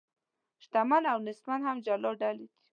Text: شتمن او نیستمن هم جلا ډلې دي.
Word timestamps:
شتمن 0.63 1.03
او 1.11 1.17
نیستمن 1.25 1.59
هم 1.67 1.77
جلا 1.85 2.11
ډلې 2.21 2.45
دي. 2.47 2.47